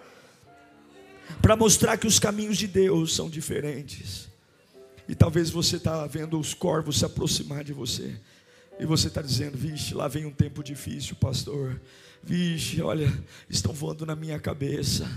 [1.41, 4.28] Para mostrar que os caminhos de Deus são diferentes.
[5.09, 8.15] E talvez você está vendo os corvos se aproximar de você.
[8.79, 11.81] E você está dizendo, vixe, lá vem um tempo difícil, pastor.
[12.23, 13.13] Vixe, olha,
[13.49, 15.09] estão voando na minha cabeça.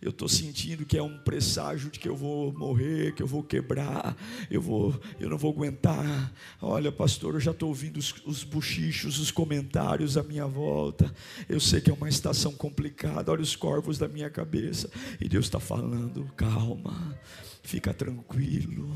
[0.00, 3.42] Eu estou sentindo que é um presságio de que eu vou morrer, que eu vou
[3.42, 4.16] quebrar,
[4.50, 6.32] eu vou, eu não vou aguentar.
[6.60, 11.14] Olha, pastor, eu já estou ouvindo os, os buchichos, os comentários à minha volta.
[11.48, 13.30] Eu sei que é uma estação complicada.
[13.30, 14.90] Olha os corvos da minha cabeça.
[15.20, 17.18] E Deus está falando, calma.
[17.66, 18.86] Fica tranquilo,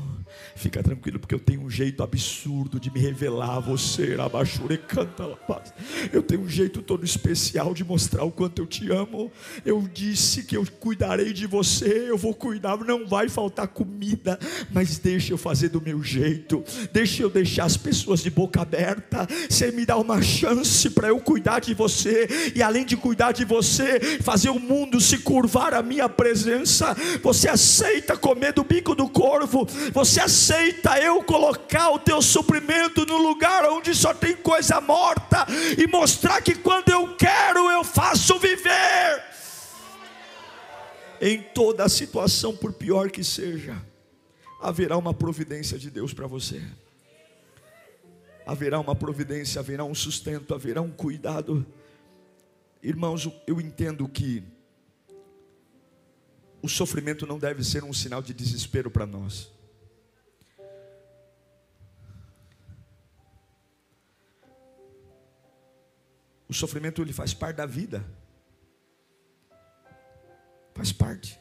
[0.55, 5.25] fica tranquilo, porque eu tenho um jeito absurdo de me revelar a você, Abachure canta
[5.47, 5.73] paz.
[6.13, 9.31] Eu tenho um jeito todo especial de mostrar o quanto eu te amo.
[9.65, 14.37] Eu disse que eu cuidarei de você, eu vou cuidar, não vai faltar comida,
[14.71, 19.27] mas deixa eu fazer do meu jeito, deixa eu deixar as pessoas de boca aberta.
[19.49, 23.43] Você me dá uma chance para eu cuidar de você, e além de cuidar de
[23.45, 26.95] você, fazer o mundo se curvar à minha presença.
[27.23, 33.17] Você aceita comer do bico do corvo, você aceita eu colocar o teu suprimento no
[33.17, 39.23] lugar onde só tem coisa morta e mostrar que quando eu quero eu faço viver.
[41.21, 43.81] Em toda a situação, por pior que seja,
[44.61, 46.61] haverá uma providência de Deus para você.
[48.45, 51.65] Haverá uma providência, haverá um sustento, haverá um cuidado.
[52.83, 54.43] Irmãos, eu entendo que
[56.61, 59.51] o sofrimento não deve ser um sinal de desespero para nós.
[66.47, 68.03] O sofrimento ele faz parte da vida.
[70.73, 71.39] Faz parte.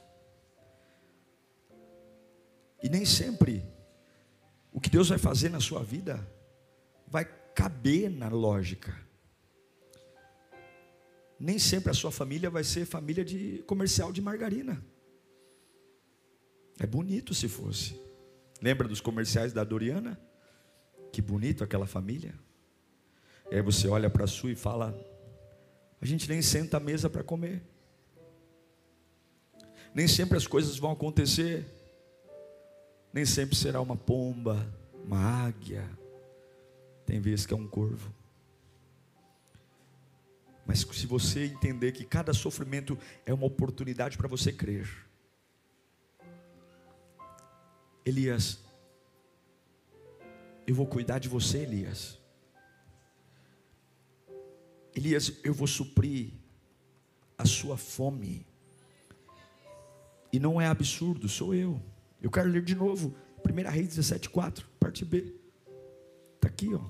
[2.83, 3.67] E nem sempre
[4.73, 6.31] o que Deus vai fazer na sua vida
[7.07, 8.95] vai caber na lógica.
[11.41, 14.85] Nem sempre a sua família vai ser família de comercial de margarina.
[16.79, 18.01] É bonito se fosse.
[18.61, 20.19] Lembra dos comerciais da Doriana?
[21.13, 22.35] Que bonito aquela família.
[23.51, 24.95] E aí você olha para a sua e fala:
[26.01, 27.63] a gente nem senta à mesa para comer.
[29.95, 31.67] Nem sempre as coisas vão acontecer.
[33.13, 34.67] Nem sempre será uma pomba,
[35.05, 35.89] uma águia.
[37.07, 38.15] Tem vezes que é um corvo.
[40.67, 44.87] Mas se você entender que cada sofrimento é uma oportunidade para você crer.
[48.09, 48.59] Elias,
[50.67, 52.19] eu vou cuidar de você, Elias.
[54.95, 56.33] Elias, eu vou suprir
[57.37, 58.47] a sua fome.
[60.33, 61.83] E não é absurdo, sou eu.
[62.23, 65.35] Eu quero ler de novo, 1 Reis 17,4, parte B.
[66.37, 66.81] Está aqui, ó.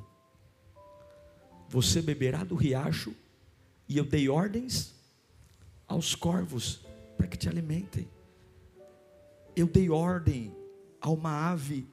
[1.68, 3.12] Você beberá do riacho,
[3.88, 4.94] e eu dei ordens
[5.88, 8.08] aos corvos para que te alimentem.
[9.56, 10.56] Eu dei ordem
[11.00, 11.88] a uma ave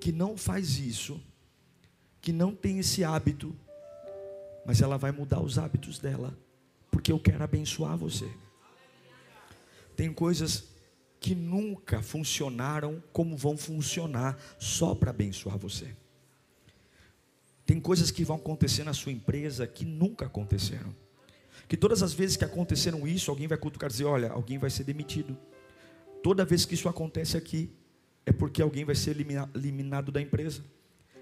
[0.00, 1.20] que não faz isso,
[2.20, 3.54] que não tem esse hábito,
[4.64, 6.38] mas ela vai mudar os hábitos dela,
[6.90, 8.30] porque eu quero abençoar você.
[9.96, 10.68] Tem coisas
[11.20, 15.94] que nunca funcionaram como vão funcionar só para abençoar você.
[17.66, 20.94] Tem coisas que vão acontecer na sua empresa que nunca aconteceram.
[21.66, 24.70] Que todas as vezes que aconteceram isso, alguém vai cutucar e dizer: Olha, alguém vai
[24.70, 25.36] ser demitido.
[26.22, 27.70] Toda vez que isso acontece aqui,
[28.28, 29.16] é porque alguém vai ser
[29.54, 30.62] eliminado da empresa.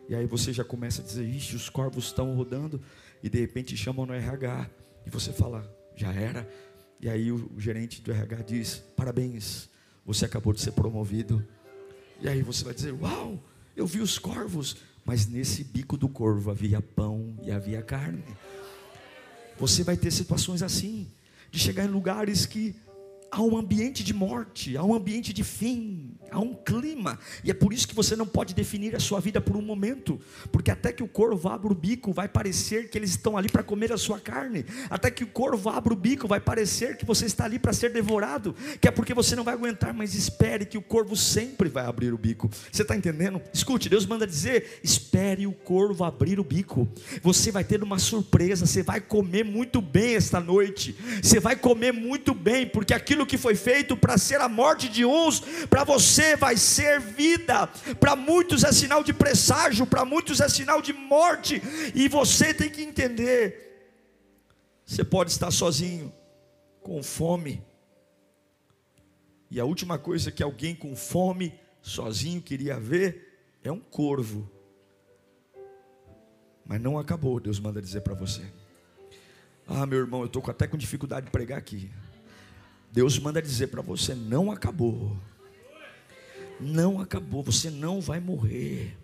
[0.08, 2.80] E aí você já começa a dizer, ixi, os corvos estão rodando,
[3.22, 4.68] e de repente chamam no RH,
[5.06, 6.48] e você fala, já era.
[7.00, 9.68] E aí o, gerente do RH diz, parabéns,
[10.04, 11.46] você acabou de ser promovido.
[12.20, 13.40] E aí você vai dizer, uau,
[13.76, 18.24] eu vi os corvos, mas nesse bico do corvo havia pão e havia carne.
[19.58, 21.06] Você vai ter situações assim,
[21.52, 22.74] de chegar em lugares que
[23.30, 27.54] há um ambiente de morte, há um ambiente de fim, há um clima, e é
[27.54, 30.92] por isso que você não pode definir a sua vida por um momento, porque até
[30.92, 33.98] que o corvo abra o bico, vai parecer que eles estão ali para comer a
[33.98, 37.58] sua carne, até que o corvo abra o bico, vai parecer que você está ali
[37.58, 41.16] para ser devorado, que é porque você não vai aguentar, mas espere que o corvo
[41.16, 42.50] sempre vai abrir o bico.
[42.70, 43.40] Você está entendendo?
[43.52, 46.88] Escute, Deus manda dizer: espere o corvo abrir o bico.
[47.22, 51.92] Você vai ter uma surpresa, você vai comer muito bem esta noite, você vai comer
[51.92, 56.36] muito bem, porque aquilo que foi feito para ser a morte de uns, para você
[56.36, 57.68] vai ser vida.
[58.00, 61.62] Para muitos é sinal de presságio, para muitos é sinal de morte,
[61.94, 63.64] e você tem que entender.
[64.84, 66.12] Você pode estar sozinho,
[66.82, 67.64] com fome,
[69.50, 74.50] e a última coisa que alguém com fome, sozinho, queria ver é um corvo.
[76.64, 78.42] Mas não acabou, Deus manda dizer para você.
[79.66, 81.90] Ah, meu irmão, eu estou até com dificuldade de pregar aqui.
[82.96, 85.14] Deus manda dizer para você: não acabou.
[86.58, 88.96] Não acabou, você não vai morrer.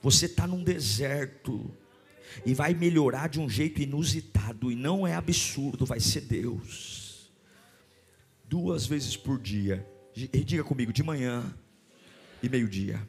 [0.00, 1.68] Você está num deserto
[2.46, 7.32] e vai melhorar de um jeito inusitado, e não é absurdo, vai ser Deus.
[8.44, 11.52] Duas vezes por dia, diga comigo, de manhã
[12.40, 13.00] e meio-dia,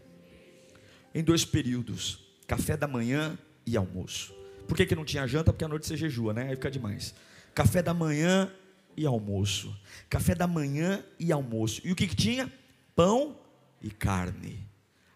[1.13, 3.37] em dois períodos, café da manhã
[3.67, 4.33] e almoço.
[4.67, 5.53] Por que, que não tinha janta?
[5.53, 6.49] Porque à noite você jejua, né?
[6.49, 7.13] Aí fica demais.
[7.53, 8.51] Café da manhã
[8.95, 9.75] e almoço.
[10.09, 11.81] Café da manhã e almoço.
[11.83, 12.51] E o que, que tinha?
[12.95, 13.37] Pão
[13.81, 14.67] e carne.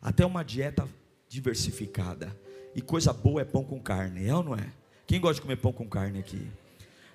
[0.02, 0.88] Até uma dieta
[1.28, 2.36] diversificada.
[2.76, 4.72] E coisa boa é pão com carne, é ou não é?
[5.08, 6.46] Quem gosta de comer pão com carne aqui?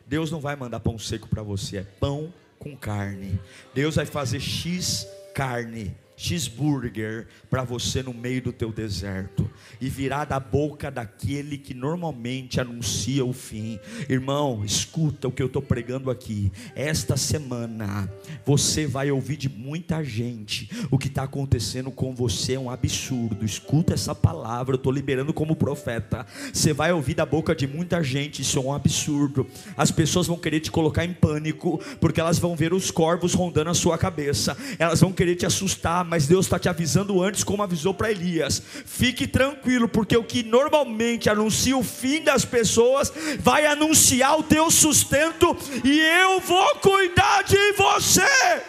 [0.06, 3.38] Deus não vai mandar pão seco para você, é pão com carne.
[3.74, 10.24] Deus vai fazer X carne cheeseburger para você no meio do teu deserto e virá
[10.24, 13.80] da boca daquele que normalmente anuncia o fim.
[14.08, 16.52] Irmão, escuta o que eu estou pregando aqui.
[16.74, 18.12] Esta semana
[18.44, 23.44] você vai ouvir de muita gente o que está acontecendo com você é um absurdo.
[23.44, 26.26] Escuta essa palavra, eu estou liberando como profeta.
[26.52, 29.46] Você vai ouvir da boca de muita gente, isso é um absurdo.
[29.76, 33.70] As pessoas vão querer te colocar em pânico porque elas vão ver os corvos rondando
[33.70, 34.56] a sua cabeça.
[34.78, 38.60] Elas vão querer te assustar mas Deus está te avisando antes, como avisou para Elias.
[38.84, 44.72] Fique tranquilo, porque o que normalmente anuncia o fim das pessoas, vai anunciar o teu
[44.72, 48.60] sustento, e eu vou cuidar de você.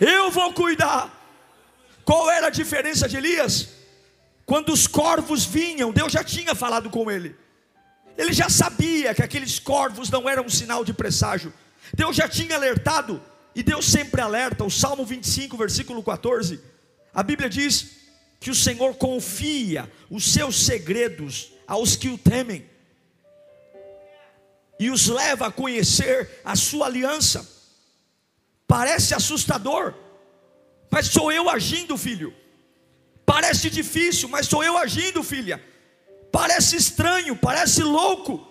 [0.00, 1.14] Eu vou cuidar.
[2.06, 3.68] Qual era a diferença de Elias?
[4.46, 7.36] Quando os corvos vinham, Deus já tinha falado com ele.
[8.16, 11.52] Ele já sabia que aqueles corvos não eram um sinal de presságio.
[11.92, 13.22] Deus já tinha alertado
[13.58, 16.60] e Deus sempre alerta, o Salmo 25, versículo 14.
[17.12, 17.90] A Bíblia diz
[18.38, 22.64] que o Senhor confia os seus segredos aos que o temem
[24.78, 27.50] e os leva a conhecer a sua aliança.
[28.64, 29.92] Parece assustador,
[30.88, 32.32] mas sou eu agindo, filho.
[33.26, 35.60] Parece difícil, mas sou eu agindo, filha.
[36.30, 38.46] Parece estranho, parece louco.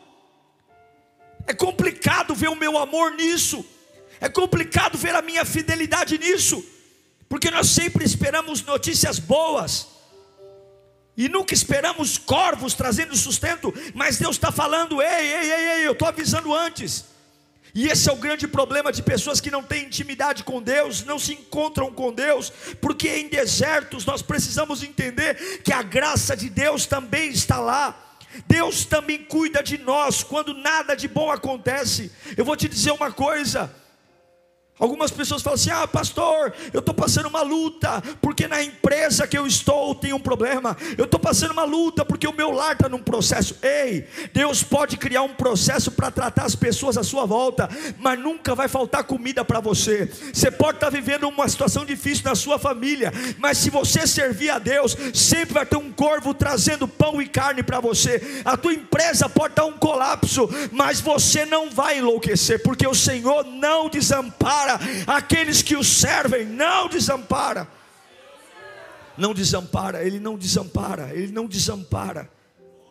[1.48, 3.66] É complicado ver o meu amor nisso.
[4.20, 6.64] É complicado ver a minha fidelidade nisso,
[7.30, 9.88] porque nós sempre esperamos notícias boas,
[11.18, 15.94] e nunca esperamos corvos trazendo sustento, mas Deus está falando: ei, ei, ei, ei, eu
[15.94, 17.06] estou avisando antes.
[17.74, 21.20] E esse é o grande problema de pessoas que não têm intimidade com Deus, não
[21.20, 26.86] se encontram com Deus, porque em desertos nós precisamos entender que a graça de Deus
[26.86, 28.04] também está lá.
[28.48, 32.12] Deus também cuida de nós quando nada de bom acontece.
[32.36, 33.74] Eu vou te dizer uma coisa:
[34.80, 39.38] Algumas pessoas falam assim: ah, pastor, eu estou passando uma luta, porque na empresa que
[39.38, 42.88] eu estou tem um problema, eu estou passando uma luta, porque o meu lar está
[42.88, 43.58] num processo.
[43.62, 48.54] Ei, Deus pode criar um processo para tratar as pessoas à sua volta, mas nunca
[48.54, 50.12] vai faltar comida para você.
[50.32, 54.52] Você pode estar tá vivendo uma situação difícil na sua família, mas se você servir
[54.52, 58.44] a Deus, sempre vai ter um corvo trazendo pão e carne para você.
[58.46, 62.94] A tua empresa pode estar tá um colapso, mas você não vai enlouquecer, porque o
[62.94, 67.68] Senhor não desampara desampara, aqueles que o servem não desampara.
[69.18, 72.30] Não desampara, ele não desampara, ele não desampara.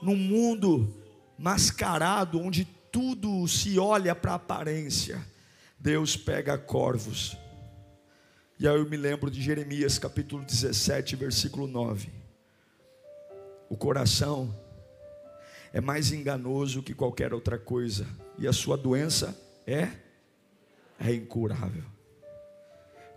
[0.02, 0.92] Num mundo
[1.38, 5.24] mascarado, onde tudo se olha para a aparência,
[5.78, 7.36] Deus pega corvos.
[8.58, 12.08] E aí eu me lembro de Jeremias capítulo 17, versículo 9.
[13.68, 14.54] O coração
[15.72, 18.06] é mais enganoso que qualquer outra coisa,
[18.38, 19.36] e a sua doença
[19.66, 20.05] é
[20.98, 21.84] é incurável.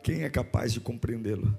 [0.04, 1.58] Quem é capaz de compreendê-lo?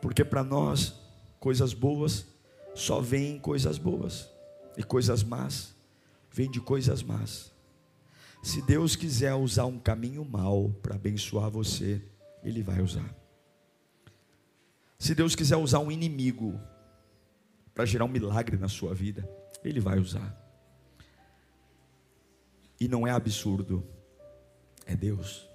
[0.00, 0.94] Porque para nós,
[1.40, 2.26] coisas boas
[2.74, 4.30] só vêm coisas boas,
[4.76, 5.74] e coisas más
[6.30, 7.50] vêm de coisas más.
[8.42, 12.02] Se Deus quiser usar um caminho mau para abençoar você,
[12.44, 13.16] Ele vai usar.
[14.98, 16.60] Se Deus quiser usar um inimigo
[17.74, 19.28] para gerar um milagre na sua vida,
[19.64, 20.38] Ele vai usar.
[22.78, 23.82] E não é absurdo
[24.86, 25.46] é Deus.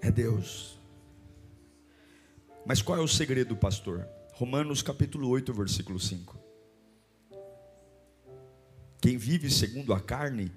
[0.00, 0.78] É Deus.
[2.66, 4.06] Mas qual é o segredo, pastor?
[4.34, 6.38] Romanos capítulo 8, versículo 5.
[9.00, 10.52] Quem vive segundo a carne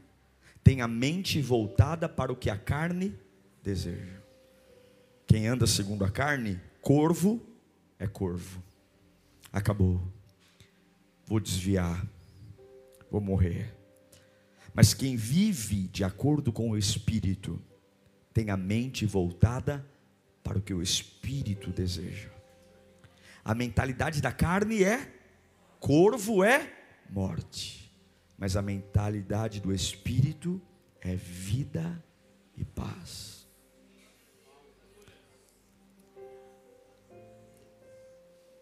[0.64, 3.18] tem a mente voltada para o que a carne
[3.62, 4.20] deseja.
[5.28, 7.42] Quem anda segundo a carne, corvo
[8.00, 8.62] é corvo.
[9.52, 10.02] Acabou.
[11.26, 12.06] Vou desviar.
[13.10, 13.74] Vou morrer.
[14.76, 17.62] Mas quem vive de acordo com o Espírito,
[18.34, 19.88] tem a mente voltada
[20.44, 22.30] para o que o Espírito deseja.
[23.44, 25.10] A mentalidade da carne é
[25.80, 26.74] corvo é
[27.10, 27.90] morte,
[28.38, 30.62] mas a mentalidade do Espírito
[31.00, 32.04] é vida
[32.58, 33.48] e paz.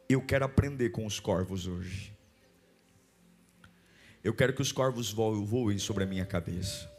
[0.07, 2.12] Eu quero aprender com os corvos hoje.
[4.23, 6.89] Eu quero que os corvos voem sobre a minha cabeça.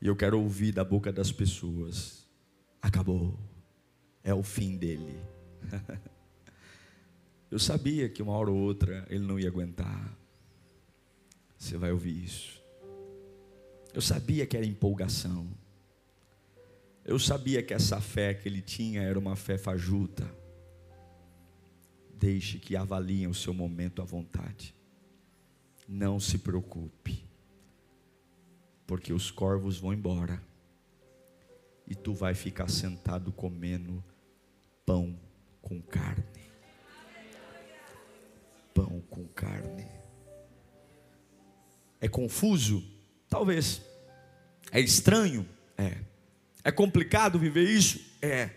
[0.00, 2.28] E eu quero ouvir da boca das pessoas:
[2.82, 3.38] acabou,
[4.22, 5.18] é o fim dele.
[7.50, 10.14] eu sabia que uma hora ou outra ele não ia aguentar.
[11.56, 12.62] Você vai ouvir isso.
[13.94, 15.48] Eu sabia que era empolgação.
[17.06, 20.30] Eu sabia que essa fé que ele tinha era uma fé fajuta.
[22.18, 24.73] Deixe que avaliem o seu momento à vontade.
[25.86, 27.24] Não se preocupe,
[28.86, 30.42] porque os corvos vão embora
[31.86, 34.02] e tu vai ficar sentado comendo
[34.86, 35.18] pão
[35.60, 36.24] com carne.
[38.72, 39.86] Pão com carne.
[42.00, 42.82] É confuso?
[43.28, 43.82] Talvez.
[44.72, 45.48] É estranho?
[45.76, 45.98] É.
[46.62, 48.00] É complicado viver isso?
[48.20, 48.50] É.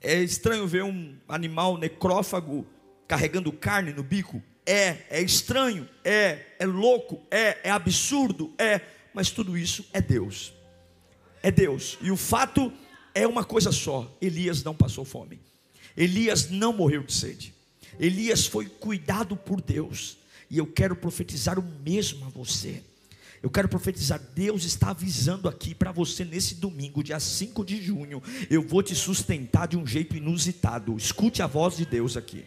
[0.00, 2.66] É estranho ver um animal necrófago
[3.08, 4.42] carregando carne no bico?
[4.70, 5.04] É.
[5.10, 5.88] É estranho?
[6.04, 6.46] É.
[6.60, 7.20] É louco?
[7.28, 7.58] É.
[7.64, 8.54] É absurdo?
[8.56, 8.80] É.
[9.12, 10.52] Mas tudo isso é Deus.
[11.42, 11.98] É Deus.
[12.00, 12.72] E o fato
[13.12, 15.40] é uma coisa só: Elias não passou fome.
[15.96, 17.52] Elias não morreu de sede.
[17.98, 20.18] Elias foi cuidado por Deus.
[20.48, 22.80] E eu quero profetizar o mesmo a você.
[23.42, 28.22] Eu quero profetizar, Deus está avisando aqui para você nesse domingo, dia 5 de junho.
[28.50, 30.96] Eu vou te sustentar de um jeito inusitado.
[30.96, 32.44] Escute a voz de Deus aqui.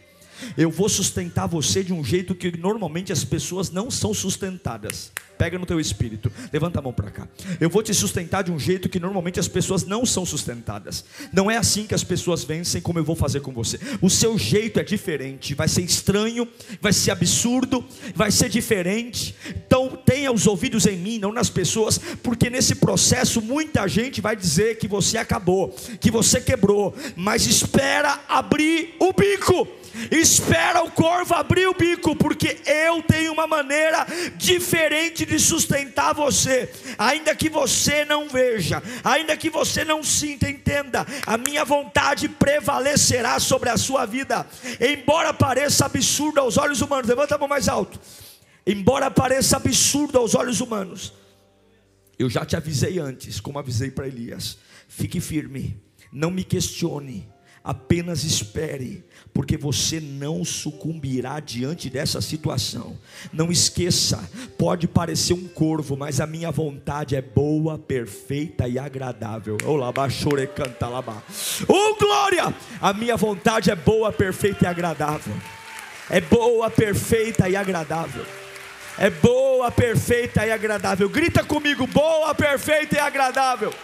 [0.56, 5.12] Eu vou sustentar você de um jeito que normalmente as pessoas não são sustentadas.
[5.36, 7.28] Pega no teu espírito, levanta a mão para cá.
[7.60, 11.04] Eu vou te sustentar de um jeito que normalmente as pessoas não são sustentadas.
[11.32, 13.78] Não é assim que as pessoas vencem, como eu vou fazer com você.
[14.00, 16.46] O seu jeito é diferente, vai ser estranho,
[16.80, 19.34] vai ser absurdo, vai ser diferente.
[19.48, 24.36] Então tenha os ouvidos em mim, não nas pessoas, porque nesse processo muita gente vai
[24.36, 31.34] dizer que você acabou, que você quebrou, mas espera abrir o bico Espera o corvo
[31.34, 36.70] abrir o bico, porque eu tenho uma maneira diferente de sustentar você.
[36.98, 43.38] Ainda que você não veja, ainda que você não sinta, entenda, a minha vontade prevalecerá
[43.38, 44.46] sobre a sua vida.
[44.80, 48.00] Embora pareça absurdo aos olhos humanos, levanta a mão mais alto.
[48.66, 51.12] Embora pareça absurdo aos olhos humanos,
[52.18, 54.58] eu já te avisei antes, como avisei para Elias.
[54.88, 55.82] Fique firme,
[56.12, 57.28] não me questione
[57.64, 59.02] apenas espere,
[59.34, 62.96] porque você não sucumbirá diante dessa situação.
[63.32, 69.58] Não esqueça, pode parecer um corvo, mas a minha vontade é boa, perfeita e agradável.
[71.66, 72.54] Oh glória!
[72.80, 75.34] A minha vontade é boa, perfeita e agradável.
[76.08, 78.24] É boa, perfeita e agradável.
[78.96, 81.08] É boa, perfeita e agradável.
[81.08, 83.74] Grita comigo: boa, perfeita e agradável.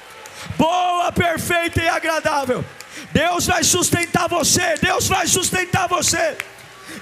[0.57, 2.64] Boa, perfeita e agradável.
[3.13, 6.37] Deus vai sustentar você, Deus vai sustentar você.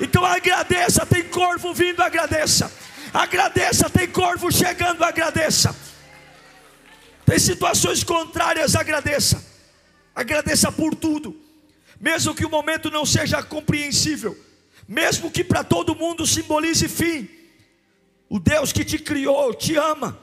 [0.01, 2.73] Então agradeça, tem corvo vindo, agradeça.
[3.13, 5.75] Agradeça, tem corvo chegando, agradeça.
[7.25, 9.45] Tem situações contrárias, agradeça.
[10.15, 11.37] Agradeça por tudo.
[12.01, 14.37] Mesmo que o momento não seja compreensível,
[14.87, 17.29] mesmo que para todo mundo simbolize fim.
[18.29, 20.19] O Deus que te criou te ama,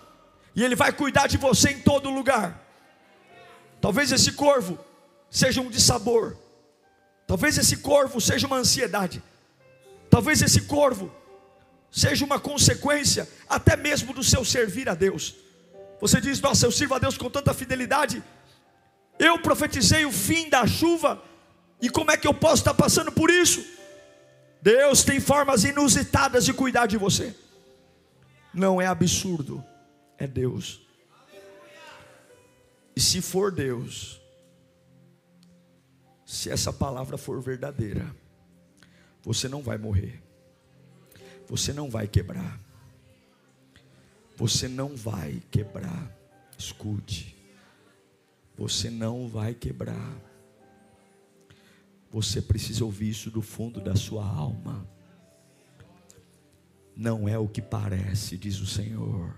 [0.56, 2.62] e Ele vai cuidar de você em todo lugar.
[3.82, 4.80] Talvez esse corvo
[5.36, 6.38] seja um dissabor.
[7.28, 9.22] Talvez esse corvo seja uma ansiedade.
[10.10, 11.12] Talvez esse corvo
[11.92, 15.36] seja uma consequência até mesmo do seu servir a Deus.
[16.00, 18.24] Você diz: Nossa, eu sirvo a Deus com tanta fidelidade.
[19.20, 21.22] Eu profetizei o fim da chuva.
[21.82, 23.66] E como é que eu posso estar passando por isso?
[24.62, 27.36] Deus tem formas inusitadas de cuidar de você.
[28.54, 29.64] Não é absurdo,
[30.18, 30.82] é Deus.
[32.96, 34.22] E se for Deus,
[36.26, 38.16] se essa palavra for verdadeira,
[39.22, 40.22] você não vai morrer,
[41.48, 42.60] você não vai quebrar,
[44.36, 46.12] você não vai quebrar.
[46.58, 47.36] Escute,
[48.58, 50.22] você não vai quebrar.
[52.10, 54.88] Você precisa ouvir isso do fundo da sua alma.
[56.96, 59.38] Não é o que parece, diz o Senhor.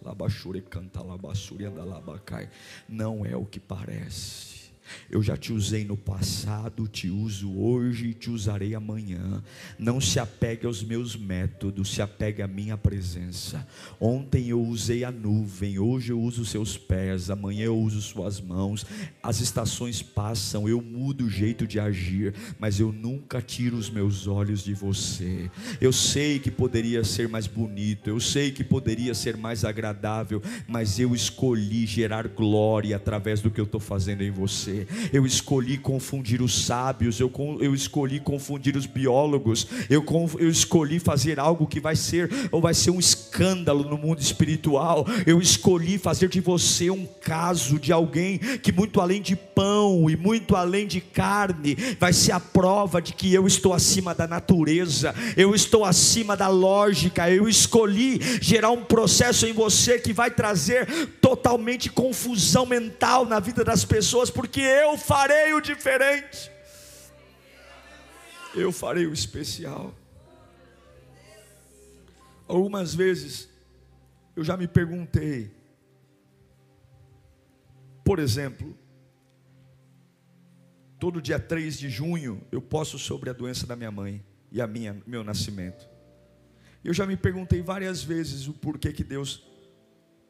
[0.00, 2.48] Labachure canta labassure anda labacai.
[2.88, 4.65] Não é o que parece.
[5.10, 9.42] Eu já te usei no passado, te uso hoje e te usarei amanhã.
[9.78, 13.66] Não se apegue aos meus métodos, se apegue à minha presença.
[14.00, 18.84] Ontem eu usei a nuvem, hoje eu uso seus pés, amanhã eu uso suas mãos.
[19.22, 24.26] As estações passam, eu mudo o jeito de agir, mas eu nunca tiro os meus
[24.26, 25.50] olhos de você.
[25.80, 30.98] Eu sei que poderia ser mais bonito, eu sei que poderia ser mais agradável, mas
[30.98, 34.75] eu escolhi gerar glória através do que eu estou fazendo em você.
[35.12, 40.04] Eu escolhi confundir os sábios, eu, eu escolhi confundir os biólogos, eu,
[40.38, 45.06] eu escolhi fazer algo que vai ser ou vai ser um escândalo no mundo espiritual.
[45.26, 50.16] Eu escolhi fazer de você um caso de alguém que muito além de pão e
[50.16, 55.14] muito além de carne, vai ser a prova de que eu estou acima da natureza,
[55.36, 57.30] eu estou acima da lógica.
[57.30, 60.86] Eu escolhi gerar um processo em você que vai trazer
[61.20, 66.50] totalmente confusão mental na vida das pessoas, porque eu farei o diferente.
[68.54, 69.94] Eu farei o especial.
[72.48, 73.48] Algumas vezes
[74.34, 75.50] eu já me perguntei:
[78.04, 78.76] Por exemplo,
[80.98, 84.66] todo dia 3 de junho eu posto sobre a doença da minha mãe e a
[84.66, 85.88] minha meu nascimento.
[86.84, 89.42] Eu já me perguntei várias vezes o porquê que Deus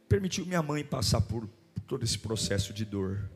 [0.08, 3.30] permitiu minha mãe passar por, por todo esse processo de dor.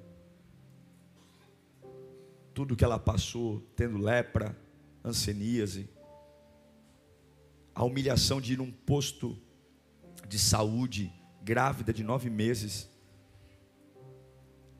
[2.52, 4.56] Tudo que ela passou, tendo lepra,
[5.04, 5.88] anseníase,
[7.74, 9.38] a humilhação de ir num posto
[10.28, 12.90] de saúde, grávida de nove meses,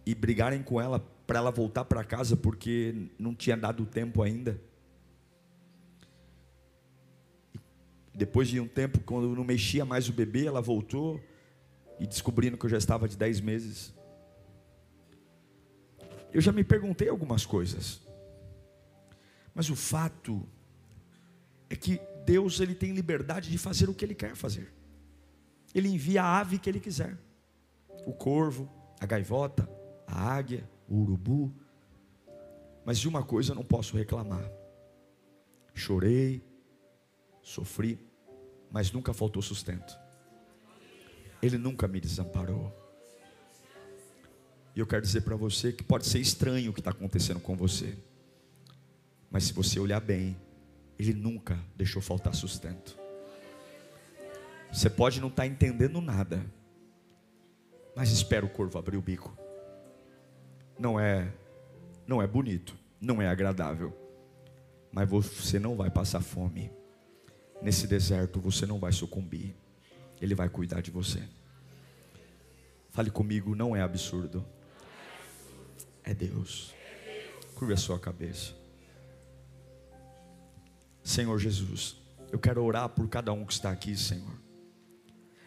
[0.04, 4.60] e brigarem com ela para ela voltar para casa porque não tinha dado tempo ainda.
[8.12, 11.20] Depois de um tempo, quando não mexia mais o bebê, ela voltou
[11.98, 13.94] e descobrindo que eu já estava de dez meses.
[16.32, 18.00] Eu já me perguntei algumas coisas.
[19.54, 20.46] Mas o fato
[21.68, 24.72] é que Deus ele tem liberdade de fazer o que ele quer fazer.
[25.74, 27.16] Ele envia a ave que ele quiser.
[28.06, 28.70] O corvo,
[29.00, 29.68] a gaivota,
[30.06, 31.54] a águia, o urubu.
[32.84, 34.50] Mas de uma coisa eu não posso reclamar.
[35.74, 36.42] Chorei,
[37.42, 37.98] sofri,
[38.70, 39.98] mas nunca faltou sustento.
[41.42, 42.79] Ele nunca me desamparou.
[44.80, 47.54] E eu quero dizer para você que pode ser estranho o que está acontecendo com
[47.54, 47.98] você.
[49.30, 50.34] Mas se você olhar bem,
[50.98, 52.98] Ele nunca deixou faltar sustento.
[54.72, 56.42] Você pode não estar tá entendendo nada,
[57.94, 59.36] mas espera o corvo abrir o bico.
[60.78, 61.30] Não é,
[62.06, 63.94] não é bonito, não é agradável,
[64.90, 66.72] mas você não vai passar fome.
[67.60, 69.54] Nesse deserto você não vai sucumbir.
[70.22, 71.22] Ele vai cuidar de você.
[72.88, 74.42] Fale comigo, não é absurdo.
[76.10, 76.74] É Deus.
[77.54, 78.52] Curva a sua cabeça.
[81.04, 81.98] Senhor Jesus,
[82.32, 84.36] eu quero orar por cada um que está aqui, Senhor.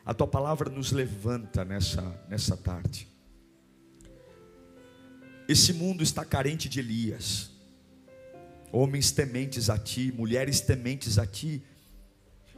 [0.05, 3.09] A tua palavra nos levanta nessa, nessa tarde.
[5.49, 7.51] Esse mundo está carente de Elias.
[8.71, 11.61] Homens tementes a ti, mulheres tementes a ti,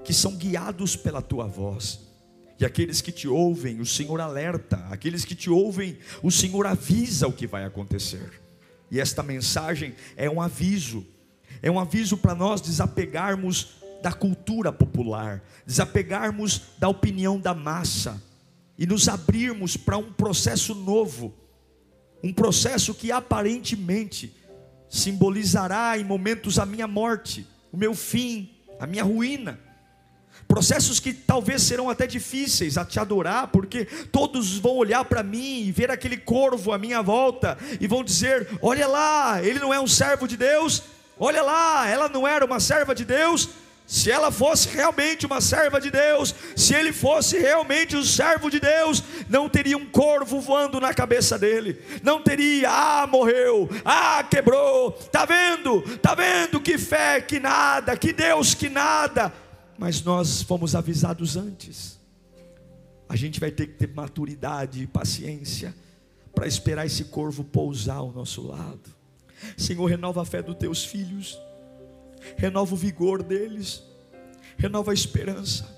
[0.03, 2.01] que são guiados pela tua voz.
[2.59, 7.27] E aqueles que te ouvem, o Senhor alerta, aqueles que te ouvem, o Senhor avisa
[7.27, 8.41] o que vai acontecer.
[8.89, 11.05] E esta mensagem é um aviso,
[11.61, 18.21] é um aviso para nós desapegarmos da cultura popular, desapegarmos da opinião da massa
[18.77, 21.33] e nos abrirmos para um processo novo,
[22.23, 24.33] um processo que aparentemente
[24.89, 29.59] simbolizará em momentos a minha morte, o meu fim, a minha ruína.
[30.47, 35.63] Processos que talvez serão até difíceis a te adorar, porque todos vão olhar para mim
[35.63, 39.79] e ver aquele corvo à minha volta e vão dizer: Olha lá, ele não é
[39.79, 40.83] um servo de Deus,
[41.19, 43.49] olha lá, ela não era uma serva de Deus.
[43.87, 48.59] Se ela fosse realmente uma serva de Deus, se ele fosse realmente um servo de
[48.59, 54.91] Deus, não teria um corvo voando na cabeça dele, não teria, ah, morreu, ah, quebrou,
[54.91, 59.31] tá vendo, tá vendo que fé, que nada, que Deus, que nada
[59.77, 61.99] mas nós fomos avisados antes.
[63.07, 65.75] A gente vai ter que ter maturidade e paciência
[66.33, 68.95] para esperar esse corvo pousar ao nosso lado.
[69.57, 71.39] Senhor, renova a fé dos teus filhos,
[72.37, 73.83] renova o vigor deles,
[74.57, 75.74] renova a esperança.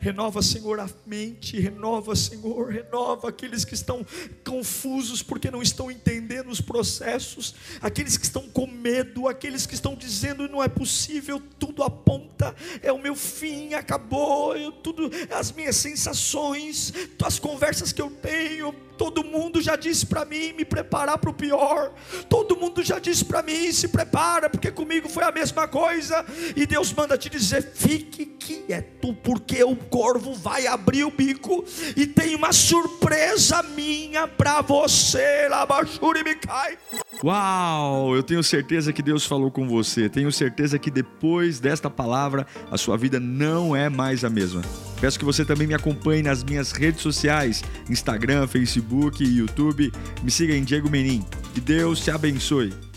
[0.00, 4.04] Renova, Senhor, a mente, renova, Senhor, renova aqueles que estão
[4.42, 9.94] confusos porque não estão entendendo os processos, aqueles que estão com medo, aqueles que estão
[9.94, 15.76] dizendo não é possível, tudo aponta, é o meu fim, acabou, eu, tudo, as minhas
[15.76, 21.30] sensações, as conversas que eu tenho, Todo mundo já disse para mim me preparar para
[21.30, 21.90] o pior.
[22.28, 26.22] Todo mundo já disse para mim se prepara, porque comigo foi a mesma coisa.
[26.54, 31.64] E Deus manda te dizer: fique quieto, porque o corvo vai abrir o bico
[31.96, 35.48] e tem uma surpresa minha para você.
[35.48, 36.78] Labachuri me cai.
[37.22, 38.14] Uau!
[38.14, 40.08] Eu tenho certeza que Deus falou com você.
[40.08, 44.62] Tenho certeza que depois desta palavra a sua vida não é mais a mesma.
[45.00, 49.92] Peço que você também me acompanhe nas minhas redes sociais: Instagram, Facebook e YouTube.
[50.22, 51.24] Me siga em Diego Menin.
[51.52, 52.89] Que Deus te abençoe.